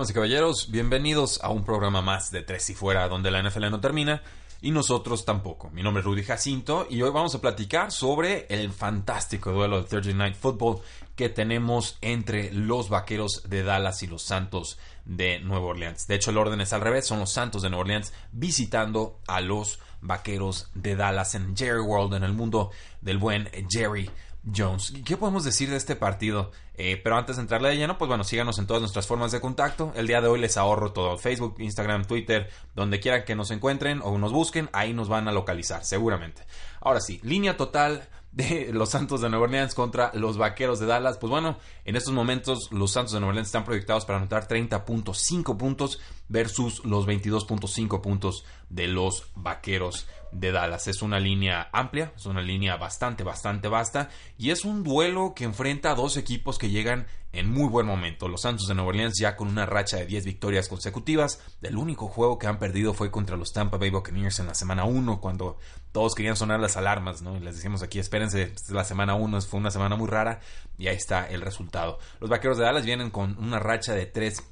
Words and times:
Damas 0.00 0.10
y 0.12 0.14
caballeros, 0.14 0.70
bienvenidos 0.70 1.40
a 1.42 1.50
un 1.50 1.62
programa 1.62 2.00
más 2.00 2.30
de 2.30 2.40
Tres 2.40 2.70
y 2.70 2.74
Fuera, 2.74 3.06
donde 3.06 3.30
la 3.30 3.42
NFL 3.42 3.68
no 3.68 3.80
termina 3.80 4.22
y 4.62 4.70
nosotros 4.70 5.26
tampoco. 5.26 5.68
Mi 5.72 5.82
nombre 5.82 6.00
es 6.00 6.06
Rudy 6.06 6.22
Jacinto 6.22 6.86
y 6.88 7.02
hoy 7.02 7.10
vamos 7.10 7.34
a 7.34 7.42
platicar 7.42 7.92
sobre 7.92 8.46
el 8.48 8.72
fantástico 8.72 9.52
duelo 9.52 9.82
de 9.82 9.88
Thursday 9.90 10.14
Night 10.14 10.36
Football 10.36 10.80
que 11.14 11.28
tenemos 11.28 11.98
entre 12.00 12.50
los 12.50 12.88
Vaqueros 12.88 13.42
de 13.50 13.62
Dallas 13.62 14.02
y 14.02 14.06
los 14.06 14.22
Santos 14.22 14.78
de 15.04 15.38
Nueva 15.40 15.66
Orleans. 15.66 16.06
De 16.06 16.14
hecho, 16.14 16.30
el 16.30 16.38
orden 16.38 16.62
es 16.62 16.72
al 16.72 16.80
revés, 16.80 17.06
son 17.06 17.20
los 17.20 17.30
Santos 17.30 17.60
de 17.60 17.68
Nueva 17.68 17.82
Orleans 17.82 18.14
visitando 18.32 19.20
a 19.26 19.42
los 19.42 19.80
Vaqueros 20.00 20.70
de 20.72 20.96
Dallas 20.96 21.34
en 21.34 21.54
Jerry 21.54 21.82
World, 21.82 22.14
en 22.14 22.24
el 22.24 22.32
mundo 22.32 22.70
del 23.02 23.18
buen 23.18 23.50
Jerry 23.68 24.10
Jones. 24.44 24.92
¿Qué 25.04 25.16
podemos 25.16 25.44
decir 25.44 25.70
de 25.70 25.76
este 25.76 25.96
partido? 25.96 26.50
Eh, 26.74 27.00
pero 27.02 27.16
antes 27.16 27.36
de 27.36 27.42
entrarle 27.42 27.68
de 27.68 27.76
lleno, 27.76 27.98
pues 27.98 28.08
bueno, 28.08 28.24
síganos 28.24 28.58
en 28.58 28.66
todas 28.66 28.80
nuestras 28.80 29.06
formas 29.06 29.32
de 29.32 29.40
contacto. 29.40 29.92
El 29.94 30.06
día 30.06 30.20
de 30.20 30.28
hoy 30.28 30.40
les 30.40 30.56
ahorro 30.56 30.92
todo. 30.92 31.18
Facebook, 31.18 31.56
Instagram, 31.58 32.06
Twitter, 32.06 32.48
donde 32.74 33.00
quieran 33.00 33.24
que 33.24 33.34
nos 33.34 33.50
encuentren 33.50 34.00
o 34.02 34.16
nos 34.18 34.32
busquen, 34.32 34.70
ahí 34.72 34.92
nos 34.92 35.08
van 35.08 35.28
a 35.28 35.32
localizar, 35.32 35.84
seguramente. 35.84 36.42
Ahora 36.80 37.00
sí, 37.00 37.20
línea 37.22 37.56
total 37.56 38.08
de 38.32 38.70
los 38.72 38.90
Santos 38.90 39.20
de 39.20 39.28
Nueva 39.28 39.44
Orleans 39.44 39.74
contra 39.74 40.10
los 40.14 40.38
Vaqueros 40.38 40.80
de 40.80 40.86
Dallas. 40.86 41.18
Pues 41.18 41.30
bueno, 41.30 41.58
en 41.84 41.96
estos 41.96 42.14
momentos 42.14 42.70
los 42.72 42.92
Santos 42.92 43.12
de 43.12 43.20
Nueva 43.20 43.30
Orleans 43.30 43.48
están 43.48 43.64
proyectados 43.64 44.04
para 44.04 44.18
anotar 44.18 44.48
30.5 44.48 45.56
puntos 45.56 46.00
versus 46.30 46.84
los 46.84 47.06
22.5 47.06 48.00
puntos 48.00 48.44
de 48.70 48.86
los 48.86 49.30
Vaqueros 49.34 50.06
de 50.32 50.52
Dallas. 50.52 50.86
Es 50.86 51.02
una 51.02 51.18
línea 51.18 51.68
amplia, 51.72 52.12
es 52.16 52.24
una 52.24 52.40
línea 52.40 52.76
bastante, 52.76 53.24
bastante 53.24 53.68
vasta 53.68 54.08
y 54.38 54.50
es 54.50 54.64
un 54.64 54.84
duelo 54.84 55.34
que 55.34 55.44
enfrenta 55.44 55.90
a 55.90 55.94
dos 55.96 56.16
equipos 56.16 56.56
que 56.56 56.70
llegan 56.70 57.06
en 57.32 57.50
muy 57.50 57.68
buen 57.68 57.86
momento. 57.86 58.28
Los 58.28 58.42
Santos 58.42 58.68
de 58.68 58.74
Nueva 58.74 58.90
Orleans 58.90 59.18
ya 59.18 59.36
con 59.36 59.48
una 59.48 59.66
racha 59.66 59.96
de 59.96 60.06
10 60.06 60.24
victorias 60.24 60.68
consecutivas. 60.68 61.40
El 61.62 61.76
único 61.76 62.06
juego 62.06 62.38
que 62.38 62.46
han 62.46 62.60
perdido 62.60 62.94
fue 62.94 63.10
contra 63.10 63.36
los 63.36 63.52
Tampa 63.52 63.76
Bay 63.76 63.90
Buccaneers 63.90 64.38
en 64.38 64.46
la 64.46 64.54
semana 64.54 64.84
1 64.84 65.20
cuando 65.20 65.58
todos 65.90 66.14
querían 66.14 66.36
sonar 66.36 66.60
las 66.60 66.76
alarmas, 66.76 67.22
¿no? 67.22 67.36
Y 67.36 67.40
les 67.40 67.56
decimos 67.56 67.82
aquí, 67.82 67.98
espérense, 67.98 68.52
la 68.68 68.84
semana 68.84 69.16
1 69.16 69.40
fue 69.42 69.58
una 69.58 69.72
semana 69.72 69.96
muy 69.96 70.08
rara 70.08 70.40
y 70.78 70.86
ahí 70.86 70.96
está 70.96 71.28
el 71.28 71.40
resultado. 71.40 71.98
Los 72.20 72.30
Vaqueros 72.30 72.56
de 72.56 72.64
Dallas 72.64 72.84
vienen 72.84 73.10
con 73.10 73.36
una 73.38 73.58
racha 73.58 73.94
de 73.94 74.06
3 74.06 74.42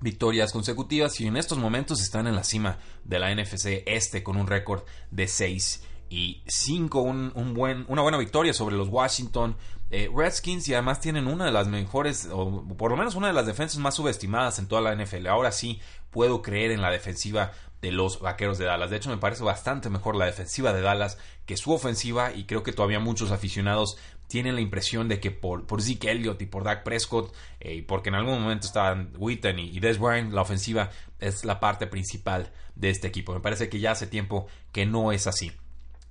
victorias 0.00 0.52
consecutivas 0.52 1.20
y 1.20 1.26
en 1.26 1.36
estos 1.36 1.58
momentos 1.58 2.00
están 2.00 2.26
en 2.26 2.36
la 2.36 2.44
cima 2.44 2.78
de 3.04 3.18
la 3.18 3.34
NFC 3.34 3.82
este 3.86 4.22
con 4.22 4.36
un 4.36 4.46
récord 4.46 4.82
de 5.10 5.26
6 5.26 5.82
y 6.10 6.42
5, 6.46 7.00
un, 7.00 7.54
buen, 7.54 7.84
una 7.88 8.02
buena 8.02 8.18
victoria 8.18 8.52
sobre 8.52 8.76
los 8.76 8.88
Washington 8.88 9.56
eh, 9.90 10.08
Redskins 10.14 10.68
y 10.68 10.74
además 10.74 11.00
tienen 11.00 11.26
una 11.26 11.44
de 11.44 11.52
las 11.52 11.66
mejores, 11.68 12.28
o 12.32 12.64
por 12.76 12.90
lo 12.92 12.96
menos 12.96 13.16
una 13.16 13.26
de 13.26 13.32
las 13.32 13.46
defensas 13.46 13.78
más 13.78 13.96
subestimadas 13.96 14.58
en 14.58 14.68
toda 14.68 14.80
la 14.80 14.94
NFL. 14.94 15.26
Ahora 15.26 15.52
sí 15.52 15.80
puedo 16.10 16.42
creer 16.42 16.70
en 16.70 16.80
la 16.80 16.90
defensiva 16.90 17.52
de 17.82 17.92
los 17.92 18.20
Vaqueros 18.20 18.58
de 18.58 18.66
Dallas. 18.66 18.90
De 18.90 18.96
hecho, 18.96 19.10
me 19.10 19.16
parece 19.16 19.42
bastante 19.42 19.90
mejor 19.90 20.14
la 20.14 20.26
defensiva 20.26 20.72
de 20.72 20.82
Dallas 20.82 21.18
que 21.46 21.56
su 21.56 21.72
ofensiva 21.72 22.32
y 22.32 22.44
creo 22.44 22.62
que 22.62 22.72
todavía 22.72 23.00
muchos 23.00 23.30
aficionados 23.30 23.96
tienen 24.28 24.54
la 24.54 24.60
impresión 24.60 25.08
de 25.08 25.18
que 25.18 25.32
por, 25.32 25.66
por 25.66 25.82
Zeke 25.82 26.10
Elliott 26.10 26.40
y 26.40 26.46
por 26.46 26.62
Dak 26.62 26.84
Prescott, 26.84 27.34
eh, 27.58 27.74
y 27.74 27.82
porque 27.82 28.10
en 28.10 28.14
algún 28.14 28.40
momento 28.40 28.66
estaban 28.66 29.12
Witten 29.18 29.58
y, 29.58 29.70
y 29.70 29.80
Des 29.80 29.98
Bryant, 29.98 30.32
la 30.32 30.42
ofensiva 30.42 30.90
es 31.18 31.44
la 31.44 31.58
parte 31.58 31.88
principal 31.88 32.52
de 32.76 32.90
este 32.90 33.08
equipo. 33.08 33.34
Me 33.34 33.40
parece 33.40 33.68
que 33.68 33.80
ya 33.80 33.90
hace 33.90 34.06
tiempo 34.06 34.46
que 34.70 34.86
no 34.86 35.10
es 35.10 35.26
así. 35.26 35.50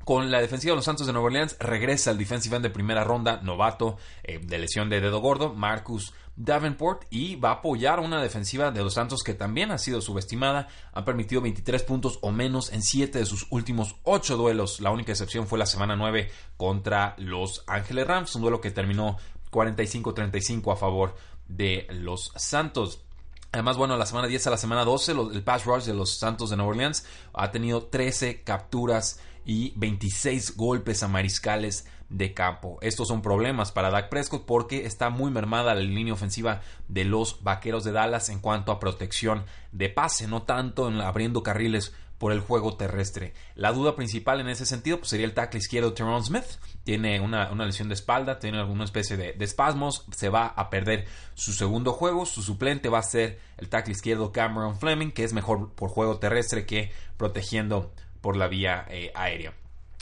Con 0.10 0.32
la 0.32 0.42
defensiva 0.42 0.72
de 0.72 0.78
los 0.78 0.86
Santos 0.86 1.06
de 1.06 1.14
Nueva 1.14 1.28
Orleans 1.28 1.56
regresa 1.60 2.10
el 2.10 2.18
defensive 2.18 2.56
end 2.56 2.64
de 2.64 2.72
primera 2.72 3.04
ronda, 3.04 3.42
novato, 3.44 3.98
eh, 4.24 4.40
de 4.40 4.58
lesión 4.58 4.90
de 4.90 5.02
dedo 5.02 5.20
gordo, 5.20 5.54
Marcus 5.54 6.16
Davenport, 6.36 7.04
y 7.12 7.36
va 7.36 7.50
a 7.50 7.54
apoyar 7.58 8.00
una 8.00 8.20
defensiva 8.20 8.72
de 8.72 8.82
los 8.82 8.96
Santos 8.96 9.22
que 9.22 9.36
también 9.36 9.70
ha 9.70 9.78
sido 9.78 10.02
subestimada. 10.02 10.68
Ha 10.94 11.06
permitido 11.06 11.42
23 11.42 11.84
puntos 11.84 12.18
o 12.24 12.32
menos 12.32 12.74
en 12.74 12.82
7 12.82 13.20
de 13.20 13.26
sus 13.28 13.46
últimos 13.52 13.98
8 14.02 14.36
duelos. 14.36 14.82
La 14.82 14.90
única 14.90 15.12
excepción 15.12 15.46
fue 15.46 15.60
la 15.60 15.68
semana 15.68 15.96
9 15.96 16.32
contra 16.58 17.14
los 17.20 17.64
Ángeles 17.68 18.08
Rams, 18.08 18.34
un 18.36 18.42
duelo 18.42 18.62
que 18.62 18.72
terminó 18.72 19.18
45-35 19.52 20.74
a 20.74 20.76
favor 20.76 21.16
de 21.48 21.86
los 21.92 22.32
Santos. 22.36 23.04
Además, 23.52 23.78
bueno, 23.78 23.96
la 23.96 24.08
semana 24.08 24.28
10 24.28 24.48
a 24.48 24.50
la 24.50 24.58
semana 24.58 24.86
12, 24.86 25.12
el 25.34 25.44
pass 25.44 25.66
rush 25.66 25.84
de 25.84 25.94
los 25.94 26.18
Santos 26.18 26.50
de 26.50 26.56
Nueva 26.56 26.72
Orleans 26.72 27.06
ha 27.32 27.52
tenido 27.52 27.84
13 27.84 28.42
capturas 28.42 29.20
y 29.46 29.74
26 29.76 30.56
golpes 30.56 31.04
a 31.04 31.08
mariscales 31.08 31.86
de 32.10 32.34
campo. 32.34 32.80
Estos 32.82 33.08
son 33.08 33.22
problemas 33.22 33.72
para 33.72 33.92
Dak 33.92 34.10
Prescott 34.10 34.46
porque 34.46 34.86
está 34.86 35.10
muy 35.10 35.32
mermada 35.32 35.76
la 35.76 35.82
línea 35.82 36.14
ofensiva 36.14 36.62
de 36.88 37.06
los 37.06 37.44
Vaqueros 37.44 37.84
de 37.84 37.92
Dallas 37.92 38.30
en 38.30 38.40
cuanto 38.40 38.72
a 38.72 38.80
protección 38.80 39.46
de 39.72 39.90
pase, 39.90 40.28
no 40.28 40.44
tanto 40.44 40.88
en 40.88 41.02
abriendo 41.02 41.44
carriles 41.44 41.94
por 42.20 42.34
el 42.34 42.42
juego 42.42 42.76
terrestre. 42.76 43.34
La 43.56 43.72
duda 43.72 43.96
principal 43.96 44.42
en 44.42 44.50
ese 44.50 44.66
sentido 44.66 44.98
pues, 44.98 45.10
sería 45.10 45.26
el 45.26 45.34
tackle 45.34 45.60
izquierdo 45.60 45.94
Tyrone 45.94 46.24
Smith. 46.24 46.44
Tiene 46.84 47.22
una, 47.22 47.50
lesión 47.66 47.88
de 47.88 47.94
espalda, 47.94 48.40
tiene 48.40 48.60
alguna 48.60 48.84
especie 48.84 49.16
de, 49.16 49.34
de, 49.34 49.46
espasmos, 49.46 50.06
se 50.16 50.30
va 50.30 50.48
a 50.48 50.70
perder 50.70 51.06
su 51.34 51.54
segundo 51.54 51.94
juego. 51.94 52.26
Su 52.26 52.44
suplente 52.44 52.90
va 52.90 53.00
a 53.00 53.04
ser 53.04 53.40
el 53.58 53.70
tackle 53.70 53.94
izquierdo 53.94 54.34
Cameron 54.34 54.78
Fleming, 54.78 55.12
que 55.12 55.24
es 55.24 55.34
mejor 55.34 55.74
por 55.74 55.90
juego 55.90 56.20
terrestre 56.20 56.66
que 56.66 56.92
protegiendo 57.16 57.94
por 58.22 58.38
la 58.38 58.48
vía 58.48 58.86
eh, 58.90 59.12
aérea. 59.16 59.54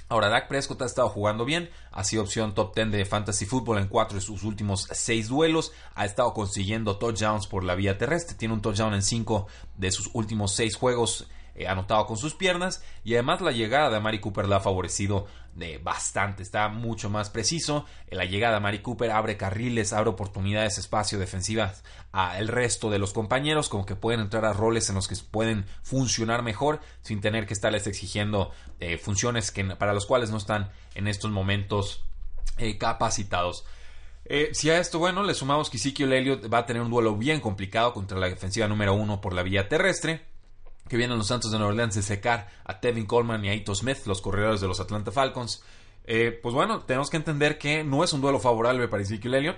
Ahora, 0.09 0.29
Dak 0.29 0.47
Prescott 0.47 0.81
ha 0.81 0.85
estado 0.85 1.09
jugando 1.09 1.43
bien, 1.43 1.69
ha 1.91 2.05
sido 2.05 2.23
opción 2.23 2.55
top 2.55 2.73
10 2.73 2.91
de 2.91 3.05
Fantasy 3.05 3.45
Football 3.45 3.79
en 3.79 3.87
cuatro 3.87 4.15
de 4.15 4.21
sus 4.21 4.43
últimos 4.43 4.87
seis 4.91 5.27
duelos, 5.27 5.73
ha 5.95 6.05
estado 6.05 6.33
consiguiendo 6.33 6.97
touchdowns 6.97 7.47
por 7.47 7.65
la 7.65 7.75
vía 7.75 7.97
terrestre, 7.97 8.37
tiene 8.37 8.53
un 8.53 8.61
touchdown 8.61 8.93
en 8.93 9.03
cinco 9.03 9.47
de 9.75 9.91
sus 9.91 10.09
últimos 10.13 10.53
seis 10.53 10.77
juegos 10.77 11.27
eh, 11.57 11.67
anotado 11.67 12.05
con 12.05 12.17
sus 12.17 12.35
piernas 12.35 12.83
y 13.03 13.15
además 13.15 13.41
la 13.41 13.51
llegada 13.51 13.89
de 13.89 13.99
Mari 13.99 14.19
Cooper 14.19 14.47
la 14.47 14.57
ha 14.57 14.59
favorecido 14.59 15.25
de 15.55 15.79
bastante, 15.79 16.43
está 16.43 16.67
mucho 16.67 17.09
más 17.09 17.31
preciso. 17.31 17.83
La 18.11 18.25
llegada 18.25 18.55
de 18.55 18.59
Mari 18.59 18.79
Cooper 18.83 19.09
abre 19.09 19.37
carriles, 19.37 19.91
abre 19.91 20.11
oportunidades, 20.11 20.77
espacio 20.77 21.17
defensivas 21.17 21.83
al 22.11 22.47
resto 22.47 22.91
de 22.91 22.99
los 22.99 23.11
compañeros, 23.11 23.69
como 23.69 23.87
que 23.87 23.95
pueden 23.95 24.19
entrar 24.19 24.45
a 24.45 24.53
roles 24.53 24.87
en 24.89 24.95
los 24.95 25.07
que 25.07 25.15
pueden 25.31 25.65
funcionar 25.81 26.43
mejor 26.43 26.79
sin 27.01 27.21
tener 27.21 27.47
que 27.47 27.55
estarles 27.55 27.87
exigiendo 27.87 28.51
eh, 28.79 28.99
funciones 28.99 29.49
que, 29.49 29.63
para 29.63 29.95
los 29.95 30.05
cuales 30.05 30.29
no 30.29 30.37
están 30.37 30.69
en 30.93 31.07
estos 31.07 31.31
momentos 31.31 32.05
eh, 32.59 32.77
capacitados. 32.77 33.65
si 34.51 34.69
a 34.69 34.77
esto, 34.77 34.99
bueno, 34.99 35.23
le 35.23 35.33
sumamos 35.33 35.71
que 35.71 35.77
Ezekiel 35.77 36.13
Elliott 36.13 36.53
va 36.53 36.59
a 36.59 36.65
tener 36.67 36.83
un 36.83 36.91
duelo 36.91 37.15
bien 37.15 37.39
complicado 37.39 37.95
contra 37.95 38.19
la 38.19 38.29
defensiva 38.29 38.67
número 38.67 38.93
uno 38.93 39.21
por 39.21 39.33
la 39.33 39.41
vía 39.41 39.67
terrestre 39.67 40.26
que 40.87 40.97
vienen 40.97 41.17
los 41.17 41.27
Santos 41.27 41.51
de 41.51 41.57
Nueva 41.57 41.71
Orleans 41.71 41.95
de 41.95 42.01
secar 42.01 42.47
a 42.63 42.79
Tevin 42.79 43.05
Coleman 43.05 43.43
y 43.45 43.49
a 43.49 43.53
Ito 43.53 43.75
Smith, 43.75 44.05
los 44.05 44.21
corredores 44.21 44.61
de 44.61 44.67
los 44.67 44.79
Atlanta 44.79 45.11
Falcons. 45.11 45.63
Eh, 46.05 46.37
pues 46.41 46.55
bueno, 46.55 46.81
tenemos 46.81 47.09
que 47.09 47.17
entender 47.17 47.57
que 47.57 47.83
no 47.83 48.03
es 48.03 48.13
un 48.13 48.21
duelo 48.21 48.39
favorable 48.39 48.87
para 48.87 49.03
Ezekiel 49.03 49.35
Elliott, 49.35 49.57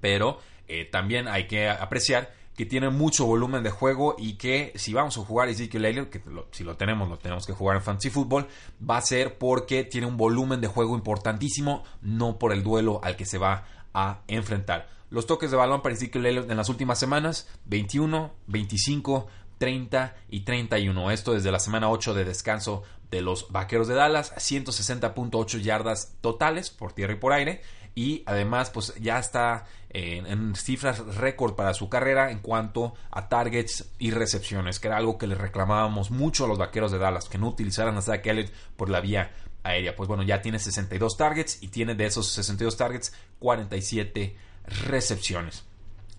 pero 0.00 0.38
eh, 0.68 0.84
también 0.84 1.28
hay 1.28 1.46
que 1.46 1.68
apreciar 1.68 2.32
que 2.56 2.66
tiene 2.66 2.90
mucho 2.90 3.24
volumen 3.24 3.62
de 3.62 3.70
juego 3.70 4.16
y 4.18 4.34
que 4.34 4.72
si 4.74 4.92
vamos 4.92 5.16
a 5.16 5.22
jugar 5.22 5.48
Ezekiel 5.48 5.84
Elliott, 5.84 6.10
que 6.10 6.20
si 6.50 6.62
lo 6.62 6.76
tenemos, 6.76 7.08
lo 7.08 7.18
tenemos 7.18 7.46
que 7.46 7.54
jugar 7.54 7.76
en 7.76 7.82
Fantasy 7.82 8.10
Football, 8.10 8.48
va 8.88 8.98
a 8.98 9.00
ser 9.00 9.38
porque 9.38 9.84
tiene 9.84 10.06
un 10.06 10.16
volumen 10.16 10.60
de 10.60 10.66
juego 10.66 10.94
importantísimo, 10.94 11.84
no 12.02 12.38
por 12.38 12.52
el 12.52 12.62
duelo 12.62 13.00
al 13.02 13.16
que 13.16 13.24
se 13.24 13.38
va 13.38 13.64
a 13.94 14.20
enfrentar. 14.26 14.88
Los 15.08 15.26
toques 15.26 15.50
de 15.50 15.56
balón 15.56 15.82
para 15.82 15.94
Ezekiel 15.94 16.26
Elliott 16.26 16.50
en 16.50 16.56
las 16.56 16.68
últimas 16.68 16.98
semanas, 16.98 17.48
21, 17.64 18.30
25, 18.46 19.26
30 19.60 20.16
y 20.30 20.40
31. 20.40 21.10
Esto 21.10 21.34
desde 21.34 21.52
la 21.52 21.60
semana 21.60 21.90
8 21.90 22.14
de 22.14 22.24
descanso 22.24 22.82
de 23.10 23.20
los 23.20 23.52
Vaqueros 23.52 23.88
de 23.88 23.94
Dallas, 23.94 24.34
160.8 24.34 25.60
yardas 25.60 26.14
totales 26.22 26.70
por 26.70 26.94
tierra 26.94 27.12
y 27.12 27.16
por 27.16 27.34
aire. 27.34 27.60
Y 27.94 28.22
además, 28.24 28.70
pues 28.70 28.94
ya 28.94 29.18
está 29.18 29.66
en, 29.90 30.54
cifras 30.54 31.00
récord 31.16 31.56
para 31.56 31.74
su 31.74 31.90
carrera 31.90 32.30
en 32.30 32.38
cuanto 32.38 32.94
a 33.10 33.28
targets 33.28 33.90
y 33.98 34.12
recepciones, 34.12 34.80
que 34.80 34.88
era 34.88 34.96
algo 34.96 35.18
que 35.18 35.26
le 35.26 35.34
reclamábamos 35.34 36.10
mucho 36.10 36.46
a 36.46 36.48
los 36.48 36.56
vaqueros 36.56 36.90
de 36.90 36.98
Dallas, 36.98 37.28
que 37.28 37.36
no 37.36 37.48
utilizaran 37.48 37.98
a 37.98 38.02
Zach 38.02 38.26
Elliott 38.26 38.50
por 38.78 38.88
la 38.88 39.00
vía 39.00 39.32
aérea. 39.62 39.94
Pues 39.94 40.08
bueno, 40.08 40.22
ya 40.22 40.40
tiene 40.40 40.58
62 40.58 41.18
targets 41.18 41.62
y 41.62 41.68
tiene 41.68 41.94
de 41.94 42.06
esos 42.06 42.28
62 42.28 42.78
targets 42.78 43.12
47 43.40 44.36
recepciones. 44.86 45.64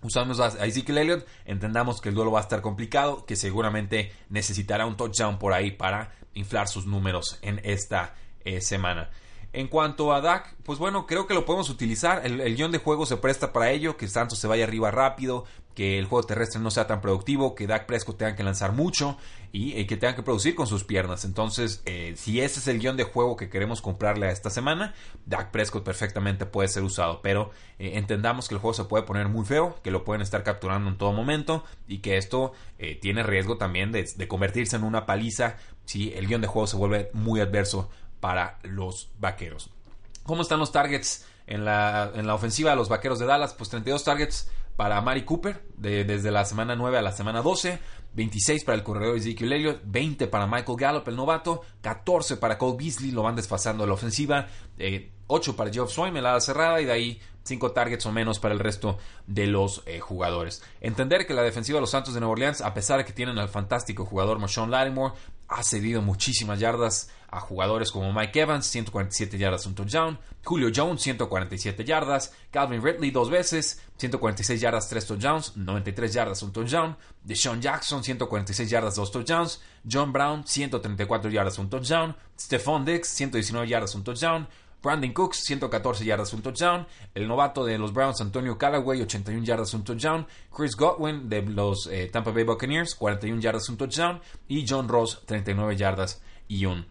Usamos 0.02 0.40
a 0.40 0.66
Ezekiel 0.66 0.98
Elliott, 0.98 1.26
entendamos 1.44 2.00
que 2.00 2.08
el 2.08 2.14
duelo 2.14 2.32
va 2.32 2.40
a 2.40 2.42
estar 2.42 2.60
complicado, 2.60 3.24
que 3.24 3.36
seguramente 3.36 4.12
necesitará 4.30 4.84
un 4.84 4.96
touchdown 4.96 5.38
por 5.38 5.52
ahí 5.52 5.70
para 5.70 6.12
inflar 6.34 6.66
sus 6.66 6.86
números 6.86 7.38
en 7.42 7.60
esta 7.62 8.14
eh, 8.44 8.60
semana. 8.60 9.10
En 9.52 9.68
cuanto 9.68 10.14
a 10.14 10.20
Dak, 10.22 10.56
pues 10.64 10.78
bueno, 10.78 11.06
creo 11.06 11.26
que 11.26 11.34
lo 11.34 11.44
podemos 11.44 11.68
utilizar. 11.68 12.24
El, 12.24 12.56
guion 12.56 12.72
de 12.72 12.78
juego 12.78 13.04
se 13.04 13.18
presta 13.18 13.52
para 13.52 13.70
ello, 13.70 13.98
que 13.98 14.08
Santos 14.08 14.38
se 14.38 14.46
vaya 14.48 14.64
arriba 14.64 14.90
rápido, 14.90 15.44
que 15.74 15.98
el 15.98 16.06
juego 16.06 16.26
terrestre 16.26 16.60
no 16.60 16.70
sea 16.70 16.86
tan 16.86 17.00
productivo, 17.00 17.54
que 17.54 17.66
Dak 17.66 17.86
Prescott 17.86 18.18
tenga 18.18 18.36
que 18.36 18.42
lanzar 18.42 18.72
mucho 18.72 19.16
y 19.52 19.78
eh, 19.78 19.86
que 19.86 19.96
tenga 19.96 20.16
que 20.16 20.22
producir 20.22 20.54
con 20.54 20.66
sus 20.66 20.84
piernas. 20.84 21.24
Entonces, 21.24 21.82
eh, 21.84 22.14
si 22.16 22.40
ese 22.40 22.60
es 22.60 22.68
el 22.68 22.78
guion 22.78 22.96
de 22.96 23.04
juego 23.04 23.36
que 23.36 23.48
queremos 23.48 23.82
comprarle 23.82 24.26
a 24.26 24.30
esta 24.30 24.50
semana, 24.50 24.94
Dak 25.26 25.50
Prescott 25.50 25.84
perfectamente 25.84 26.46
puede 26.46 26.68
ser 26.68 26.82
usado. 26.82 27.20
Pero 27.22 27.50
eh, 27.78 27.92
entendamos 27.94 28.48
que 28.48 28.54
el 28.54 28.60
juego 28.60 28.74
se 28.74 28.84
puede 28.84 29.04
poner 29.04 29.28
muy 29.28 29.44
feo, 29.44 29.78
que 29.82 29.90
lo 29.90 30.04
pueden 30.04 30.22
estar 30.22 30.42
capturando 30.42 30.90
en 30.90 30.98
todo 30.98 31.12
momento 31.12 31.64
y 31.86 31.98
que 31.98 32.16
esto 32.16 32.52
tiene 33.00 33.22
riesgo 33.22 33.58
también 33.58 33.92
de, 33.92 34.02
de 34.16 34.26
convertirse 34.26 34.74
en 34.74 34.82
una 34.82 35.06
paliza 35.06 35.56
si 35.84 36.12
el 36.14 36.26
guion 36.26 36.40
de 36.40 36.48
juego 36.48 36.66
se 36.66 36.76
vuelve 36.76 37.10
muy 37.12 37.38
adverso 37.38 37.88
para 38.18 38.58
los 38.62 39.10
vaqueros. 39.20 39.70
¿Cómo 40.24 40.42
están 40.42 40.58
los 40.58 40.72
targets 40.72 41.26
en 41.46 41.64
la, 41.64 42.10
en 42.14 42.26
la 42.26 42.34
ofensiva 42.34 42.70
de 42.70 42.76
los 42.76 42.88
vaqueros 42.88 43.18
de 43.18 43.26
Dallas? 43.26 43.54
Pues 43.54 43.70
32 43.70 44.04
targets 44.04 44.50
para 44.76 45.00
Mari 45.00 45.24
Cooper 45.24 45.64
desde 45.76 46.30
la 46.30 46.44
semana 46.44 46.76
9 46.76 46.98
a 46.98 47.02
la 47.02 47.12
semana 47.12 47.42
12. 47.42 47.78
26 48.14 48.64
para 48.64 48.76
el 48.76 48.84
corredor 48.84 49.16
Ezekiel 49.16 49.52
Elliott, 49.52 49.80
20 49.84 50.26
para 50.26 50.46
Michael 50.46 50.76
Gallup, 50.78 51.08
el 51.08 51.16
novato, 51.16 51.62
14 51.80 52.36
para 52.36 52.58
Cole 52.58 52.76
Beasley, 52.78 53.10
lo 53.10 53.22
van 53.22 53.36
desfasando 53.36 53.84
a 53.84 53.86
la 53.86 53.94
ofensiva, 53.94 54.48
8 55.26 55.50
eh, 55.50 55.54
para 55.56 55.72
Geoff 55.72 55.92
Swain 55.92 56.16
en 56.16 56.22
la 56.22 56.38
cerrada 56.40 56.80
y 56.80 56.84
de 56.84 56.92
ahí 56.92 57.20
5 57.44 57.72
targets 57.72 58.04
o 58.06 58.12
menos 58.12 58.38
para 58.38 58.54
el 58.54 58.60
resto 58.60 58.98
de 59.26 59.46
los 59.46 59.82
eh, 59.86 59.98
jugadores. 60.00 60.62
Entender 60.80 61.26
que 61.26 61.34
la 61.34 61.42
defensiva 61.42 61.76
de 61.76 61.80
los 61.80 61.90
Santos 61.90 62.14
de 62.14 62.20
Nueva 62.20 62.32
Orleans, 62.32 62.60
a 62.60 62.74
pesar 62.74 62.98
de 62.98 63.04
que 63.04 63.12
tienen 63.12 63.38
al 63.38 63.48
fantástico 63.48 64.04
jugador 64.04 64.38
Marshawn 64.38 64.70
Lattimore, 64.70 65.14
ha 65.48 65.62
cedido 65.62 66.02
muchísimas 66.02 66.60
yardas 66.60 67.10
a 67.28 67.40
jugadores 67.40 67.90
como 67.90 68.12
Mike 68.12 68.40
Evans, 68.40 68.66
147 68.66 69.38
yardas, 69.38 69.66
un 69.66 69.74
touchdown, 69.74 70.18
Julio 70.44 70.70
Jones, 70.74 71.00
147 71.02 71.84
yardas, 71.84 72.32
Calvin 72.50 72.82
Ridley 72.82 73.10
dos 73.10 73.30
veces, 73.30 73.82
146 74.02 74.60
yardas, 74.60 74.88
tres 74.88 75.06
touchdowns, 75.06 75.56
93 75.56 76.12
yardas, 76.12 76.42
un 76.42 76.52
touchdown, 76.52 76.96
Deshaun 77.22 77.60
Jackson, 77.60 78.02
146 78.02 78.68
yardas, 78.68 78.96
dos 78.96 79.12
touchdowns, 79.12 79.60
John 79.84 80.12
Brown, 80.12 80.44
134 80.44 81.30
yardas, 81.30 81.58
un 81.58 81.70
touchdown, 81.70 82.16
Stephon 82.36 82.84
Dix, 82.84 83.06
119 83.06 83.68
yardas, 83.68 83.94
un 83.94 84.02
touchdown, 84.02 84.48
Brandon 84.82 85.12
Cooks, 85.12 85.44
114 85.44 86.04
yardas, 86.04 86.32
un 86.32 86.42
touchdown. 86.42 86.84
El 87.14 87.28
novato 87.28 87.64
de 87.64 87.78
los 87.78 87.92
Browns, 87.92 88.20
Antonio 88.20 88.58
Callaway, 88.58 89.00
81 89.02 89.44
yardas, 89.44 89.72
un 89.74 89.84
touchdown. 89.84 90.26
Chris 90.50 90.74
Godwin 90.74 91.28
de 91.28 91.42
los 91.42 91.86
eh, 91.86 92.08
Tampa 92.12 92.32
Bay 92.32 92.42
Buccaneers, 92.42 92.96
41 92.96 93.40
yardas, 93.40 93.68
un 93.68 93.76
touchdown. 93.76 94.20
Y 94.48 94.66
John 94.68 94.88
Ross, 94.88 95.22
39 95.24 95.76
yardas 95.76 96.20
y 96.48 96.66
un 96.66 96.84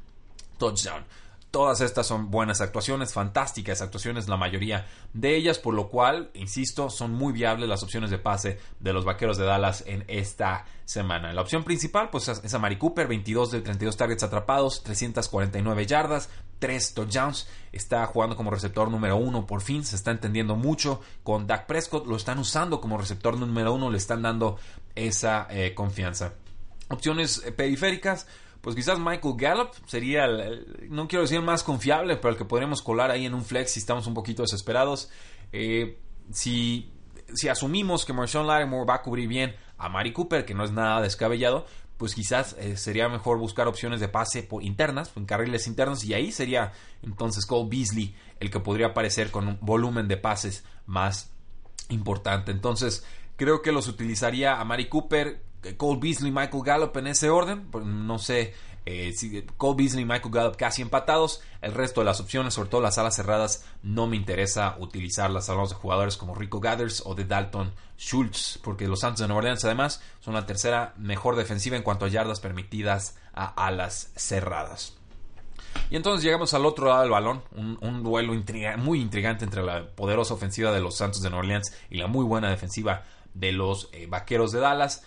touchdown. 0.57 1.03
Todas 1.51 1.81
estas 1.81 2.07
son 2.07 2.31
buenas 2.31 2.61
actuaciones, 2.61 3.11
fantásticas 3.11 3.81
actuaciones, 3.81 4.29
la 4.29 4.37
mayoría 4.37 4.87
de 5.11 5.35
ellas, 5.35 5.59
por 5.59 5.73
lo 5.73 5.89
cual, 5.89 6.31
insisto, 6.33 6.89
son 6.89 7.11
muy 7.11 7.33
viables 7.33 7.67
las 7.67 7.83
opciones 7.83 8.09
de 8.09 8.17
pase 8.17 8.57
de 8.79 8.93
los 8.93 9.03
Vaqueros 9.03 9.37
de 9.37 9.43
Dallas 9.43 9.83
en 9.85 10.05
esta 10.07 10.63
semana. 10.85 11.33
La 11.33 11.41
opción 11.41 11.65
principal, 11.65 12.09
pues 12.09 12.29
es 12.29 12.53
a 12.53 12.59
Mari 12.59 12.77
Cooper, 12.77 13.05
22 13.05 13.51
de 13.51 13.59
32 13.59 13.97
targets 13.97 14.23
atrapados, 14.23 14.81
349 14.83 15.85
yardas, 15.85 16.29
3 16.59 16.93
touchdowns. 16.93 17.49
Está 17.73 18.05
jugando 18.05 18.37
como 18.37 18.49
receptor 18.49 18.89
número 18.89 19.17
uno, 19.17 19.45
por 19.45 19.61
fin, 19.61 19.83
se 19.83 19.97
está 19.97 20.11
entendiendo 20.11 20.55
mucho 20.55 21.01
con 21.21 21.47
Dak 21.47 21.65
Prescott, 21.65 22.07
lo 22.07 22.15
están 22.15 22.39
usando 22.39 22.79
como 22.79 22.97
receptor 22.97 23.37
número 23.37 23.73
uno, 23.73 23.91
le 23.91 23.97
están 23.97 24.21
dando 24.21 24.57
esa 24.95 25.47
eh, 25.49 25.73
confianza. 25.73 26.35
Opciones 26.87 27.43
eh, 27.45 27.51
periféricas, 27.51 28.27
pues 28.61 28.75
quizás 28.75 28.99
Michael 28.99 29.35
Gallup 29.37 29.69
sería, 29.87 30.25
el, 30.25 30.87
no 30.89 31.07
quiero 31.07 31.23
decir 31.23 31.41
más 31.41 31.63
confiable, 31.63 32.15
pero 32.17 32.29
el 32.29 32.37
que 32.37 32.45
podremos 32.45 32.81
colar 32.81 33.09
ahí 33.11 33.25
en 33.25 33.33
un 33.33 33.43
flex 33.43 33.71
si 33.71 33.79
estamos 33.79 34.05
un 34.07 34.13
poquito 34.13 34.43
desesperados. 34.43 35.09
Eh, 35.51 35.99
si, 36.31 36.91
si 37.33 37.49
asumimos 37.49 38.05
que 38.05 38.13
Marshawn 38.13 38.47
Lattimore 38.47 38.85
va 38.85 38.95
a 38.95 39.01
cubrir 39.01 39.27
bien 39.27 39.55
a 39.77 39.89
Mari 39.89 40.13
Cooper, 40.13 40.45
que 40.45 40.53
no 40.53 40.63
es 40.63 40.71
nada 40.71 41.01
descabellado, 41.01 41.65
pues 41.97 42.15
quizás 42.15 42.55
eh, 42.59 42.77
sería 42.77 43.09
mejor 43.09 43.37
buscar 43.37 43.67
opciones 43.67 43.99
de 43.99 44.07
pase 44.07 44.47
internas, 44.61 45.11
en 45.15 45.25
carriles 45.25 45.67
internos, 45.67 46.03
y 46.03 46.13
ahí 46.13 46.31
sería 46.31 46.71
entonces 47.01 47.45
Cole 47.45 47.69
Beasley 47.69 48.15
el 48.39 48.49
que 48.49 48.59
podría 48.59 48.87
aparecer 48.87 49.31
con 49.31 49.47
un 49.47 49.57
volumen 49.61 50.07
de 50.07 50.17
pases 50.17 50.63
más 50.85 51.31
importante. 51.89 52.51
Entonces, 52.51 53.05
creo 53.35 53.61
que 53.61 53.71
los 53.71 53.87
utilizaría 53.87 54.59
a 54.59 54.65
Mari 54.65 54.87
Cooper 54.87 55.43
Cole 55.77 55.99
Beasley, 56.01 56.31
Michael 56.31 56.63
Gallup 56.63 56.97
en 56.97 57.07
ese 57.07 57.29
orden. 57.29 57.67
Pues, 57.71 57.85
no 57.85 58.19
sé 58.19 58.53
eh, 58.85 59.13
si 59.13 59.43
Cole 59.57 59.75
Beasley 59.77 60.03
y 60.03 60.05
Michael 60.05 60.33
Gallup 60.33 60.57
casi 60.57 60.81
empatados. 60.81 61.41
El 61.61 61.73
resto 61.73 62.01
de 62.01 62.05
las 62.05 62.19
opciones, 62.19 62.53
sobre 62.53 62.69
todo 62.69 62.81
las 62.81 62.97
alas 62.97 63.15
cerradas, 63.15 63.65
no 63.83 64.07
me 64.07 64.15
interesa 64.15 64.75
utilizarlas. 64.79 65.49
Hablamos 65.49 65.69
de 65.69 65.75
jugadores 65.75 66.17
como 66.17 66.35
Rico 66.35 66.59
Gathers 66.59 67.03
o 67.05 67.15
de 67.15 67.25
Dalton 67.25 67.73
Schultz, 67.97 68.59
porque 68.63 68.87
los 68.87 69.01
Santos 69.01 69.19
de 69.21 69.27
Nueva 69.27 69.39
Orleans 69.39 69.63
además 69.65 70.01
son 70.19 70.33
la 70.33 70.45
tercera 70.45 70.93
mejor 70.97 71.35
defensiva 71.35 71.77
en 71.77 71.83
cuanto 71.83 72.05
a 72.05 72.09
yardas 72.09 72.39
permitidas 72.39 73.17
a 73.33 73.45
alas 73.65 74.11
cerradas. 74.15 74.97
Y 75.89 75.95
entonces 75.95 76.23
llegamos 76.23 76.53
al 76.53 76.65
otro 76.65 76.87
lado 76.87 77.01
del 77.01 77.11
balón, 77.11 77.43
un, 77.55 78.03
duelo 78.03 78.33
muy 78.77 78.99
intrigante 78.99 79.45
entre 79.45 79.63
la 79.63 79.87
poderosa 79.87 80.33
ofensiva 80.33 80.71
de 80.71 80.81
los 80.81 80.95
Santos 80.95 81.21
de 81.21 81.29
Nueva 81.29 81.43
Orleans 81.43 81.73
y 81.89 81.97
la 81.97 82.07
muy 82.07 82.25
buena 82.25 82.49
defensiva 82.49 83.03
de 83.33 83.51
los 83.51 83.89
eh, 83.93 84.07
Vaqueros 84.07 84.51
de 84.51 84.59
Dallas. 84.59 85.03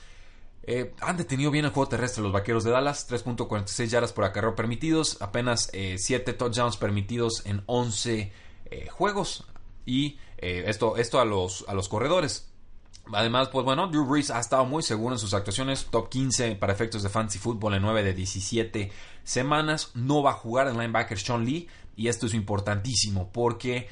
Eh, 0.66 0.94
han 1.00 1.18
detenido 1.18 1.50
bien 1.50 1.66
el 1.66 1.72
juego 1.72 1.88
terrestre 1.88 2.22
los 2.22 2.32
vaqueros 2.32 2.64
de 2.64 2.70
Dallas, 2.70 3.08
3.46 3.10 3.86
yardas 3.86 4.12
por 4.14 4.24
acarreo 4.24 4.54
permitidos, 4.54 5.20
apenas 5.20 5.70
7 5.72 6.30
eh, 6.30 6.34
touchdowns 6.34 6.78
permitidos 6.78 7.44
en 7.44 7.62
11 7.66 8.32
eh, 8.64 8.88
juegos. 8.88 9.46
Y 9.86 10.18
esto, 10.38 10.96
esto 10.98 11.20
a, 11.20 11.24
los, 11.24 11.64
a 11.68 11.74
los 11.74 11.88
corredores. 11.88 12.50
Además, 13.12 13.48
pues 13.48 13.64
bueno, 13.64 13.88
Drew 13.88 14.04
Brees 14.06 14.30
ha 14.30 14.40
estado 14.40 14.64
muy 14.66 14.82
seguro 14.82 15.14
en 15.14 15.18
sus 15.18 15.32
actuaciones, 15.32 15.86
top 15.90 16.08
15 16.08 16.56
para 16.56 16.72
efectos 16.72 17.02
de 17.02 17.08
fantasy 17.08 17.38
football 17.38 17.74
en 17.74 17.82
9 17.82 18.02
de 18.02 18.14
17 18.14 18.92
semanas. 19.22 19.90
No 19.94 20.22
va 20.22 20.30
a 20.30 20.34
jugar 20.34 20.68
el 20.68 20.74
linebacker 20.74 21.18
Sean 21.18 21.44
Lee 21.44 21.68
y 21.96 22.08
esto 22.08 22.26
es 22.26 22.34
importantísimo 22.34 23.30
porque 23.30 23.88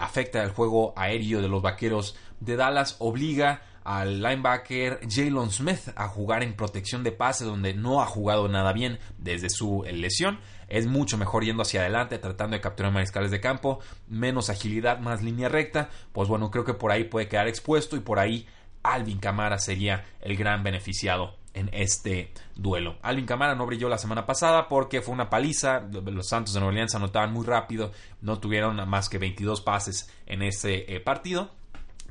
afecta 0.00 0.42
el 0.42 0.50
juego 0.50 0.94
aéreo 0.96 1.42
de 1.42 1.48
los 1.48 1.60
vaqueros 1.60 2.16
de 2.40 2.56
Dallas, 2.56 2.96
obliga 3.00 3.62
al 3.84 4.22
linebacker 4.22 5.00
Jalen 5.08 5.50
Smith 5.50 5.90
a 5.94 6.08
jugar 6.08 6.42
en 6.42 6.54
protección 6.54 7.04
de 7.04 7.12
pase 7.12 7.44
donde 7.44 7.74
no 7.74 8.00
ha 8.02 8.06
jugado 8.06 8.48
nada 8.48 8.72
bien 8.72 8.98
desde 9.18 9.50
su 9.50 9.84
lesión. 9.90 10.40
Es 10.68 10.86
mucho 10.86 11.18
mejor 11.18 11.44
yendo 11.44 11.62
hacia 11.62 11.82
adelante, 11.82 12.18
tratando 12.18 12.56
de 12.56 12.62
capturar 12.62 12.92
mariscales 12.92 13.30
de 13.30 13.40
campo, 13.40 13.80
menos 14.08 14.48
agilidad, 14.48 14.98
más 14.98 15.22
línea 15.22 15.48
recta. 15.48 15.90
Pues 16.12 16.28
bueno, 16.28 16.50
creo 16.50 16.64
que 16.64 16.74
por 16.74 16.90
ahí 16.90 17.04
puede 17.04 17.28
quedar 17.28 17.46
expuesto 17.46 17.96
y 17.96 18.00
por 18.00 18.18
ahí 18.18 18.46
Alvin 18.82 19.18
Camara 19.18 19.58
sería 19.58 20.04
el 20.22 20.36
gran 20.36 20.62
beneficiado 20.62 21.36
en 21.52 21.70
este 21.72 22.32
duelo. 22.56 22.96
Alvin 23.02 23.26
Camara 23.26 23.54
no 23.54 23.66
brilló 23.66 23.88
la 23.88 23.98
semana 23.98 24.26
pasada 24.26 24.68
porque 24.68 25.02
fue 25.02 25.14
una 25.14 25.30
paliza. 25.30 25.80
Los 25.80 26.28
Santos 26.28 26.54
de 26.54 26.60
Nueva 26.60 26.70
Orleans 26.70 26.94
anotaban 26.94 27.32
muy 27.32 27.46
rápido, 27.46 27.92
no 28.22 28.40
tuvieron 28.40 28.88
más 28.88 29.08
que 29.08 29.18
22 29.18 29.60
pases 29.60 30.10
en 30.26 30.42
ese 30.42 30.94
eh, 30.94 31.00
partido. 31.00 31.50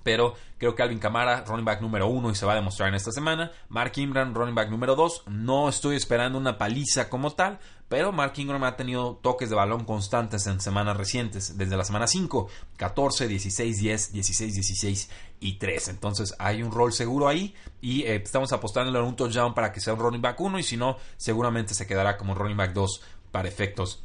Pero 0.04 0.36
creo 0.58 0.76
que 0.76 0.84
Alvin 0.84 1.00
Camara, 1.00 1.44
running 1.48 1.66
back 1.66 1.82
número 1.82 2.08
uno, 2.08 2.30
y 2.30 2.36
se 2.36 2.46
va 2.46 2.54
a 2.54 2.56
demostrar 2.56 2.90
en 2.90 2.96
esta 2.96 3.12
semana. 3.12 3.52
Mark 3.70 3.94
Ingram, 3.96 4.34
running 4.34 4.56
back 4.56 4.70
número 4.70 4.96
dos. 4.96 5.24
No 5.28 5.70
estoy 5.70 5.96
esperando 5.96 6.38
una 6.38 6.58
paliza 6.58 7.10
como 7.10 7.32
tal, 7.32 7.60
pero 7.90 8.12
Mark 8.12 8.34
Ingram 8.38 8.64
ha 8.64 8.76
tenido 8.76 9.20
toques 9.22 9.50
de 9.50 9.56
balón 9.56 9.86
constantes 9.86 10.48
en 10.48 10.60
semanas 10.60 10.98
recientes, 10.98 11.58
desde 11.58 11.78
la 11.78 11.84
semana 11.84 12.08
5, 12.08 12.48
14, 12.78 13.28
16, 13.28 13.78
10, 13.78 14.14
16, 14.14 14.54
16 14.54 15.10
y 15.40 15.54
3. 15.58 15.90
Entonces 15.90 16.34
hay 16.40 16.64
un 16.64 16.72
rol 16.72 16.92
seguro 16.92 17.28
ahí 17.28 17.54
y 17.82 18.04
eh, 18.04 18.16
estamos 18.16 18.52
apostando 18.52 18.98
en 18.98 19.06
un 19.06 19.16
touchdown 19.16 19.54
para 19.54 19.72
que 19.72 19.80
sea 19.80 19.94
un 19.94 20.00
running 20.00 20.22
back 20.22 20.40
1 20.40 20.60
y 20.60 20.64
si 20.64 20.78
no, 20.78 20.98
seguramente 21.18 21.74
se 21.74 21.86
quedará 21.86 22.18
como 22.18 22.36
running 22.36 22.58
back 22.58 22.74
2 22.74 23.02
para 23.32 23.48
efectos 23.48 24.04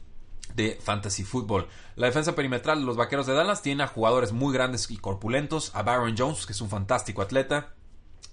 de 0.55 0.79
fantasy 0.81 1.25
football. 1.25 1.67
La 1.97 2.07
defensa 2.07 2.35
perimetral 2.35 2.81
de 2.81 2.87
los 2.87 2.97
Vaqueros 2.97 3.27
de 3.27 3.35
Dallas 3.35 3.63
tiene 3.63 3.83
a 3.83 3.89
jugadores 3.89 4.33
muy 4.33 4.53
grandes 4.53 4.91
y 4.91 4.97
corpulentos, 4.97 5.75
a 5.75 5.83
Baron 5.83 6.15
Jones, 6.17 6.47
que 6.47 6.53
es 6.53 6.61
un 6.61 6.71
fantástico 6.71 7.23
atleta, 7.23 7.75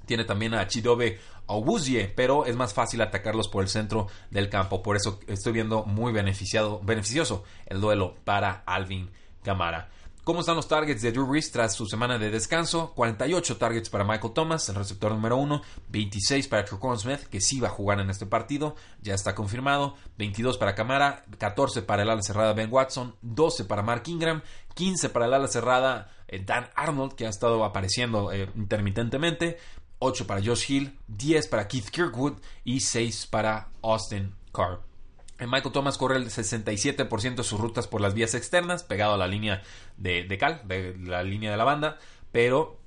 tiene 0.06 0.24
también 0.24 0.54
a 0.54 0.68
Chidobe 0.68 1.20
Obuzie, 1.48 2.12
pero 2.16 2.46
es 2.46 2.56
más 2.56 2.74
fácil 2.74 3.02
atacarlos 3.02 3.48
por 3.48 3.64
el 3.64 3.70
centro 3.70 4.08
del 4.30 4.50
campo. 4.50 4.82
Por 4.82 4.96
eso 4.96 5.20
estoy 5.28 5.54
viendo 5.54 5.84
muy 5.84 6.12
beneficiado, 6.12 6.80
beneficioso 6.84 7.44
el 7.66 7.82
duelo 7.82 8.16
para 8.24 8.64
Alvin 8.66 9.10
Camara. 9.44 9.90
¿Cómo 10.26 10.40
están 10.40 10.56
los 10.56 10.68
targets 10.68 11.04
de 11.04 11.12
Drew 11.12 11.28
Brees 11.28 11.52
tras 11.52 11.76
su 11.76 11.86
semana 11.86 12.18
de 12.18 12.32
descanso? 12.32 12.94
48 12.96 13.58
targets 13.58 13.92
para 13.92 14.04
Michael 14.04 14.34
Thomas, 14.34 14.68
el 14.70 14.76
receptor 14.76 15.12
número 15.12 15.38
1, 15.38 15.62
26 15.90 16.48
para 16.48 16.66
Tricon 16.66 16.98
Smith, 16.98 17.20
que 17.30 17.40
sí 17.40 17.60
va 17.60 17.68
a 17.68 17.72
jugar 17.72 18.00
en 18.00 18.10
este 18.10 18.26
partido, 18.26 18.76
ya 19.04 19.14
está 19.14 19.36
confirmado, 19.36 19.94
22 20.18 20.58
para 20.58 20.74
Camara, 20.74 21.26
14 21.38 21.84
para 21.84 22.02
el 22.02 22.10
ala 22.10 22.24
cerrada 22.24 22.54
Ben 22.54 22.74
Watson, 22.74 23.14
12 23.22 23.66
para 23.66 23.84
Mark 23.84 24.02
Ingram, 24.08 24.42
15 24.74 25.10
para 25.10 25.28
el 25.28 25.34
ala 25.36 25.48
cerrada 25.48 26.10
eh, 26.28 26.44
Dan 26.44 26.70
Arnold, 26.74 27.14
que 27.14 27.28
ha 27.28 27.30
estado 27.30 27.64
apareciendo 27.64 28.32
eh, 28.32 28.50
intermitentemente, 28.56 29.60
8 30.00 30.26
para 30.26 30.44
Josh 30.44 30.72
Hill, 30.72 30.98
10 31.08 31.48
para 31.50 31.68
Keith 31.68 31.92
Kirkwood 31.92 32.40
y 32.64 32.80
6 32.80 33.28
para 33.28 33.70
Austin 33.84 34.34
Carr. 34.52 34.95
Michael 35.40 35.74
Thomas 35.74 35.98
corre 35.98 36.18
el 36.18 36.30
67% 36.30 37.36
de 37.36 37.44
sus 37.44 37.60
rutas 37.60 37.88
por 37.88 38.02
las 38.02 38.14
vías 38.14 38.34
externas, 38.36 38.84
pegado 38.84 39.14
a 39.14 39.18
la 39.18 39.28
línea 39.28 39.62
de, 39.98 40.38
cal, 40.40 40.62
de 40.66 40.98
la 40.98 41.24
línea 41.24 41.52
de 41.52 41.58
la 41.58 41.66
banda, 41.66 41.98
pero 42.32 42.80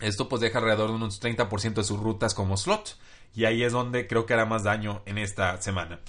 esto 0.00 0.28
pues 0.28 0.40
deja 0.40 0.58
alrededor 0.58 0.90
de 0.90 0.96
unos 0.96 1.20
30% 1.20 1.74
de 1.74 1.84
sus 1.84 1.98
rutas 1.98 2.34
como 2.34 2.56
slot, 2.56 2.96
y 3.34 3.44
ahí 3.46 3.62
es 3.62 3.72
donde 3.72 4.06
creo 4.06 4.26
que 4.26 4.34
hará 4.34 4.46
más 4.46 4.62
daño 4.62 5.02
en 5.06 5.18
esta 5.18 5.60
semana. 5.60 6.00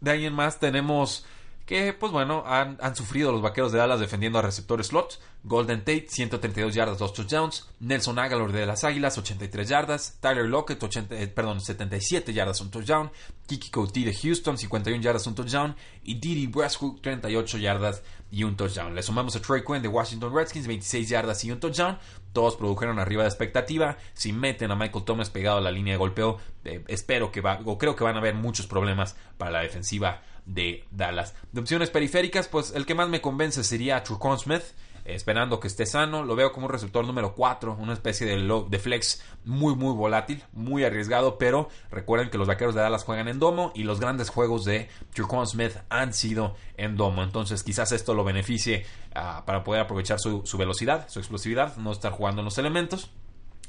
De 0.00 0.10
ahí 0.10 0.26
en 0.26 0.34
más 0.34 0.58
tenemos 0.58 1.24
que, 1.66 1.92
pues 1.92 2.12
bueno, 2.12 2.44
han, 2.46 2.78
sufrido 2.94 3.32
los 3.32 3.42
vaqueros 3.42 3.72
de 3.72 3.78
Dallas 3.78 3.98
defendiendo 3.98 4.38
a 4.38 4.42
receptores 4.42 4.86
slot. 4.86 5.18
Golden 5.42 5.80
Tate, 5.80 6.06
132 6.08 6.72
yardas, 6.72 6.98
2 6.98 7.12
touchdowns. 7.12 7.68
Nelson 7.80 8.20
Aguilar 8.20 8.52
de 8.52 8.66
las 8.66 8.84
Águilas, 8.84 9.18
83 9.18 9.68
yardas. 9.68 10.16
Tyler 10.20 10.46
Lockett, 10.46 10.80
80, 10.80 11.20
eh, 11.20 11.26
perdón, 11.26 11.60
77 11.60 12.32
yardas, 12.32 12.60
un 12.60 12.70
touchdown. 12.70 13.10
Kiki 13.48 13.70
Couty 13.70 14.04
de 14.04 14.14
Houston, 14.14 14.56
51 14.56 15.02
yardas, 15.02 15.26
un 15.26 15.34
touchdown. 15.34 15.74
Y 16.04 16.14
Didi 16.14 16.46
Westbrook, 16.46 17.02
38 17.02 17.58
yardas 17.58 18.02
y 18.30 18.44
un 18.44 18.56
touchdown. 18.56 18.94
Le 18.94 19.02
sumamos 19.02 19.34
a 19.34 19.42
Trey 19.42 19.64
Quinn 19.64 19.82
de 19.82 19.88
Washington 19.88 20.32
Redskins, 20.32 20.68
26 20.68 21.08
yardas 21.08 21.44
y 21.44 21.50
un 21.50 21.58
touchdown. 21.58 21.98
Todos 22.32 22.54
produjeron 22.54 23.00
arriba 23.00 23.24
de 23.24 23.28
expectativa. 23.28 23.96
Si 24.14 24.32
meten 24.32 24.70
a 24.70 24.76
Michael 24.76 25.04
Thomas 25.04 25.30
pegado 25.30 25.58
a 25.58 25.60
la 25.60 25.72
línea 25.72 25.94
de 25.94 25.98
golpeo, 25.98 26.38
eh, 26.64 26.84
espero 26.86 27.32
que 27.32 27.40
va, 27.40 27.60
o 27.64 27.76
creo 27.76 27.96
que 27.96 28.04
van 28.04 28.14
a 28.14 28.18
haber 28.18 28.36
muchos 28.36 28.68
problemas 28.68 29.16
para 29.36 29.50
la 29.50 29.60
defensiva 29.60 30.22
de 30.46 30.84
Dallas. 30.90 31.34
De 31.52 31.60
opciones 31.60 31.90
periféricas, 31.90 32.48
pues 32.48 32.72
el 32.74 32.86
que 32.86 32.94
más 32.94 33.08
me 33.08 33.20
convence 33.20 33.62
sería 33.64 34.02
Trucon 34.02 34.38
Smith. 34.38 34.62
Esperando 35.04 35.60
que 35.60 35.68
esté 35.68 35.86
sano, 35.86 36.24
lo 36.24 36.34
veo 36.34 36.50
como 36.50 36.66
un 36.66 36.72
receptor 36.72 37.06
número 37.06 37.32
4, 37.36 37.76
una 37.78 37.92
especie 37.92 38.26
de, 38.26 38.64
de 38.68 38.78
flex 38.80 39.22
muy, 39.44 39.76
muy 39.76 39.94
volátil, 39.94 40.42
muy 40.52 40.82
arriesgado. 40.82 41.38
Pero 41.38 41.68
recuerden 41.92 42.28
que 42.28 42.38
los 42.38 42.48
vaqueros 42.48 42.74
de 42.74 42.80
Dallas 42.80 43.04
juegan 43.04 43.28
en 43.28 43.38
domo 43.38 43.70
y 43.72 43.84
los 43.84 44.00
grandes 44.00 44.30
juegos 44.30 44.64
de 44.64 44.88
Trucon 45.14 45.46
Smith 45.46 45.74
han 45.90 46.12
sido 46.12 46.56
en 46.76 46.96
domo. 46.96 47.22
Entonces, 47.22 47.62
quizás 47.62 47.92
esto 47.92 48.14
lo 48.14 48.24
beneficie 48.24 48.84
ah, 49.14 49.44
para 49.46 49.62
poder 49.62 49.82
aprovechar 49.82 50.18
su, 50.18 50.44
su 50.44 50.58
velocidad, 50.58 51.08
su 51.08 51.20
explosividad, 51.20 51.76
no 51.76 51.92
estar 51.92 52.10
jugando 52.10 52.40
en 52.40 52.46
los 52.46 52.58
elementos. 52.58 53.12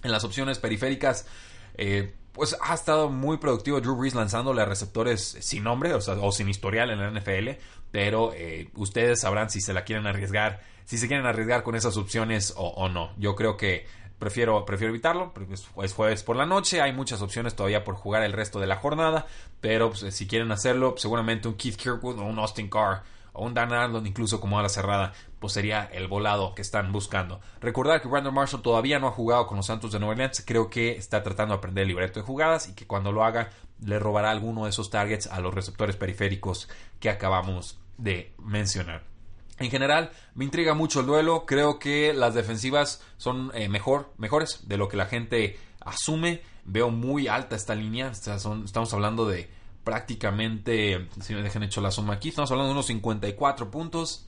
En 0.01 0.11
las 0.11 0.23
opciones 0.23 0.57
periféricas, 0.57 1.27
eh, 1.75 2.15
pues 2.37 2.55
ha 2.61 2.75
estado 2.75 3.09
muy 3.09 3.37
productivo 3.37 3.81
Drew 3.81 3.95
Brees 3.95 4.13
lanzándole 4.13 4.61
a 4.61 4.65
receptores 4.65 5.37
sin 5.41 5.63
nombre 5.63 5.93
o, 5.93 6.31
sin 6.31 6.47
historial 6.47 6.91
en 6.91 6.99
la 6.99 7.09
NFL, 7.09 7.59
pero 7.91 8.31
eh, 8.33 8.69
ustedes 8.75 9.21
sabrán 9.21 9.49
si 9.49 9.59
se 9.59 9.73
la 9.73 9.83
quieren 9.83 10.05
arriesgar, 10.05 10.61
si 10.85 10.99
se 10.99 11.07
quieren 11.07 11.25
arriesgar 11.25 11.63
con 11.63 11.75
esas 11.75 11.97
opciones 11.97 12.53
o, 12.55 12.87
no. 12.89 13.11
Yo 13.17 13.35
creo 13.35 13.57
que 13.57 13.87
prefiero, 14.19 14.65
prefiero 14.65 14.93
evitarlo, 14.93 15.33
porque 15.33 15.55
es 15.55 15.93
jueves 15.93 16.21
por 16.21 16.35
la 16.35 16.45
noche, 16.45 16.79
hay 16.79 16.93
muchas 16.93 17.23
opciones 17.23 17.55
todavía 17.55 17.83
por 17.83 17.95
jugar 17.95 18.21
el 18.21 18.33
resto 18.33 18.59
de 18.59 18.67
la 18.67 18.75
jornada, 18.75 19.25
pero 19.59 19.89
pues, 19.89 20.13
si 20.13 20.27
quieren 20.27 20.51
hacerlo, 20.51 20.93
seguramente 20.97 21.47
un 21.47 21.55
Keith 21.55 21.75
Kirkwood 21.75 22.19
o 22.19 22.23
un 22.23 22.37
Austin 22.37 22.69
Carr 22.69 23.01
o 23.37 23.45
un 23.45 23.53
Dan 23.53 23.71
Arnold 23.71 24.05
incluso 24.05 24.41
como 24.41 24.59
ala 24.59 24.67
cerrada, 24.67 25.13
pues 25.39 25.53
sería 25.53 25.85
el 25.85 26.07
volado 26.07 26.55
que 26.55 26.61
están 26.61 26.91
buscando. 26.91 27.39
Recordar 27.61 28.01
que 28.01 28.07
Brandon 28.07 28.33
Marshall 28.33 28.61
todavía 28.61 28.99
no 28.99 29.07
ha 29.07 29.11
jugado 29.11 29.47
con 29.47 29.57
los 29.57 29.67
Santos 29.67 29.91
de 29.91 29.99
Nueva 29.99 30.13
Orleans, 30.13 30.43
creo 30.45 30.69
que 30.69 30.97
está 30.97 31.23
tratando 31.23 31.53
de 31.53 31.59
aprender 31.59 31.83
el 31.83 31.89
libreto 31.89 32.19
de 32.19 32.25
jugadas 32.25 32.67
y 32.67 32.73
que 32.73 32.87
cuando 32.87 33.11
lo 33.11 33.23
haga 33.23 33.51
le 33.83 33.99
robará 33.99 34.31
alguno 34.31 34.63
de 34.63 34.71
esos 34.71 34.89
targets 34.89 35.27
a 35.27 35.39
los 35.39 35.53
receptores 35.53 35.95
periféricos 35.95 36.67
que 36.99 37.09
acabamos 37.09 37.79
de 37.97 38.33
mencionar. 38.39 39.03
En 39.59 39.71
general, 39.71 40.11
me 40.35 40.45
intriga 40.45 40.73
mucho 40.73 40.99
el 40.99 41.07
duelo. 41.07 41.45
Creo 41.45 41.79
que 41.79 42.13
las 42.13 42.35
defensivas 42.35 43.03
son 43.17 43.51
eh, 43.55 43.69
mejor, 43.69 44.13
mejores 44.17 44.67
de 44.67 44.77
lo 44.77 44.87
que 44.87 44.97
la 44.97 45.07
gente 45.07 45.59
asume. 45.79 46.41
Veo 46.63 46.91
muy 46.91 47.27
alta 47.27 47.55
esta 47.55 47.73
línea. 47.73 48.11
estamos 48.11 48.93
hablando 48.93 49.25
de 49.25 49.49
prácticamente, 49.87 51.07
si 51.21 51.33
me 51.33 51.41
dejan 51.41 51.63
hecho 51.63 51.79
la 51.79 51.91
suma 51.91 52.15
aquí, 52.15 52.27
estamos 52.27 52.51
hablando 52.51 52.67
de 52.67 52.73
unos 52.73 52.87
54 52.87 53.71
puntos. 53.71 54.27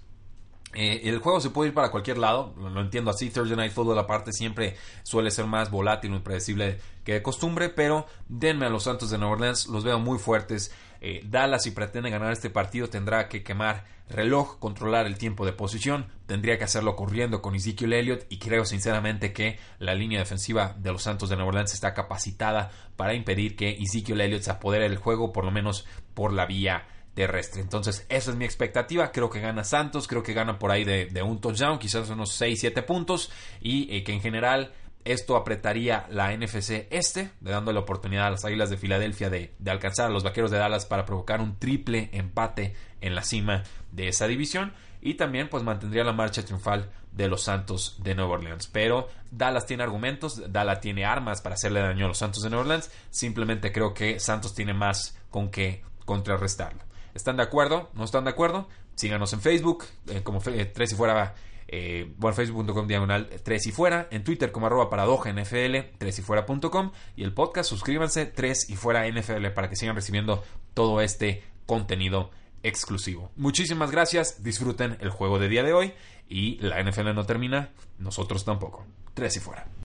Eh, 0.74 1.02
el 1.04 1.20
juego 1.20 1.42
se 1.42 1.50
puede 1.50 1.68
ir 1.68 1.74
para 1.74 1.92
cualquier 1.92 2.18
lado, 2.18 2.54
lo 2.56 2.80
entiendo 2.80 3.12
así. 3.12 3.30
Thursday 3.30 3.58
Night 3.58 3.74
Football, 3.74 4.00
aparte, 4.00 4.32
siempre 4.32 4.78
suele 5.04 5.32
ser 5.32 5.48
más 5.48 5.70
volátil 5.70 6.14
o 6.14 6.16
impredecible 6.16 6.80
que 7.04 7.12
de 7.12 7.22
costumbre. 7.22 7.68
Pero 7.68 8.06
denme 8.30 8.68
a 8.68 8.70
los 8.70 8.84
Santos 8.84 9.10
de 9.10 9.18
Nueva 9.18 9.34
Orleans, 9.34 9.68
los 9.68 9.84
veo 9.84 10.00
muy 10.00 10.18
fuertes. 10.18 10.72
Eh, 11.02 11.22
Dallas, 11.26 11.64
si 11.64 11.72
pretende 11.72 12.10
ganar 12.10 12.32
este 12.32 12.50
partido, 12.50 12.90
tendrá 12.90 13.28
que 13.28 13.44
quemar 13.44 13.86
reloj, 14.10 14.58
controlar 14.60 15.06
el 15.06 15.18
tiempo 15.18 15.46
de 15.46 15.54
posición. 15.54 16.08
Tendría 16.26 16.58
que 16.58 16.64
hacerlo 16.64 16.96
corriendo 16.96 17.42
con 17.42 17.56
Ezekiel 17.56 17.94
Elliott. 17.94 18.26
Y 18.30 18.40
creo 18.40 18.66
sinceramente 18.66 19.32
que 19.32 19.60
la 19.80 19.94
línea 19.94 20.20
defensiva 20.20 20.76
de 20.78 20.92
los 20.92 21.04
Santos 21.04 21.30
de 21.30 21.36
Nueva 21.36 21.50
Orleans 21.50 21.74
está 21.74 21.94
capacitada 21.94 22.72
para 22.96 23.14
impedir 23.14 23.56
que 23.56 23.70
Ezekiel 23.70 24.22
Elliott 24.22 24.42
se 24.42 24.52
apodere 24.52 24.90
del 24.90 24.98
juego, 24.98 25.32
por 25.32 25.46
lo 25.46 25.52
menos 25.52 25.86
por 26.14 26.34
la 26.34 26.46
vía 26.46 26.86
terrestre. 27.14 27.62
Entonces, 27.62 28.06
esa 28.10 28.32
es 28.32 28.38
mi 28.38 28.46
expectativa. 28.46 29.12
Creo 29.12 29.30
que 29.30 29.40
gana 29.40 29.64
Santos, 29.64 30.08
creo 30.08 30.24
que 30.24 30.34
gana 30.34 30.60
por 30.60 30.72
ahí 30.72 30.84
de, 30.84 31.22
un 31.22 31.40
touchdown, 31.40 31.80
quizás 31.80 32.10
unos 32.10 32.40
6-7 32.40 32.84
puntos. 32.86 33.32
Y 33.62 33.94
eh, 33.96 34.04
que 34.04 34.14
en 34.14 34.22
general 34.22 34.74
esto 35.06 35.36
apretaría 35.36 36.06
la 36.10 36.36
NFC 36.36 36.88
este, 36.90 37.32
dando 37.40 37.72
la 37.72 37.80
oportunidad 37.80 38.28
a 38.28 38.32
las 38.32 38.46
Águilas 38.46 38.70
de 38.70 38.78
Filadelfia 38.78 39.30
de, 39.30 39.54
alcanzar 39.68 40.08
a 40.08 40.10
los 40.10 40.24
Vaqueros 40.24 40.52
de 40.52 40.58
Dallas 40.58 40.86
para 40.86 41.06
provocar 41.06 41.42
un 41.42 41.58
triple 41.58 42.10
empate 42.14 42.76
en 43.02 43.16
la 43.16 43.24
cima 43.24 43.64
de 43.92 44.08
esa 44.08 44.28
división. 44.28 44.74
Y 45.02 45.14
también 45.14 45.48
pues 45.48 45.64
mantendría 45.64 46.04
la 46.04 46.12
marcha 46.12 46.44
triunfal 46.44 46.92
de 47.14 47.30
los 47.30 47.44
Santos 47.44 47.98
de 48.04 48.16
Nueva 48.16 48.34
Orleans. 48.34 48.68
Pero 48.68 49.08
Dallas 49.32 49.66
tiene 49.66 49.84
argumentos, 49.84 50.52
Dallas 50.52 50.82
tiene 50.82 51.06
armas 51.06 51.42
para 51.42 51.56
hacerle 51.56 51.80
daño 51.80 52.06
a 52.06 52.10
los 52.10 52.18
Santos 52.18 52.44
de 52.44 52.50
Nueva 52.50 52.64
Orleans. 52.64 52.92
Simplemente 53.10 53.72
creo 53.72 53.94
que 53.94 54.20
Santos 54.20 54.54
tiene 54.54 54.74
más 54.74 55.18
con 55.30 55.50
que 55.50 55.84
contrarrestarlo. 56.06 56.84
¿Están 57.14 57.38
de 57.38 57.44
acuerdo? 57.44 57.90
¿No 57.94 58.04
están 58.04 58.26
de 58.26 58.32
acuerdo? 58.32 58.68
Síganos 58.96 59.32
en 59.32 59.42
Facebook, 59.42 59.86
eh, 60.08 60.22
como 60.24 60.42
Tres 60.42 60.92
y 60.92 60.96
Fuera 60.96 61.34
eh, 61.72 62.12
bueno, 62.18 62.36
facebook.com 62.36 62.88
diagonal 62.88 63.30
3 63.44 63.68
y 63.68 63.72
fuera, 63.72 64.08
en 64.10 64.24
Twitter 64.24 64.52
como 64.52 64.66
arroba 64.66 64.90
paradoja 64.90 65.32
NFL, 65.32 65.98
3 65.98 66.20
y 66.20 66.22
fuera.com 66.24 66.92
y 67.16 67.24
el 67.24 67.34
podcast, 67.34 67.70
suscríbanse 67.70 68.26
3 68.26 68.72
y 68.72 68.76
fuera 68.76 69.08
NFL 69.08 69.48
para 69.54 69.70
que 69.70 69.76
sigan 69.76 69.96
recibiendo 69.96 70.44
todo 70.74 71.02
este 71.02 71.44
contenido 71.68 72.32
exclusivo. 72.64 73.32
Muchísimas 73.36 73.92
gracias, 73.92 74.44
disfruten 74.44 74.98
el 75.00 75.12
juego 75.12 75.38
de 75.38 75.48
día 75.48 75.64
de 75.64 75.74
hoy 75.74 75.94
y 76.28 76.58
la 76.58 76.82
NFL 76.84 77.14
no 77.14 77.26
termina, 77.26 77.70
nosotros 78.00 78.46
tampoco. 78.46 78.86
3 79.14 79.38
y 79.38 79.40
fuera. 79.40 79.70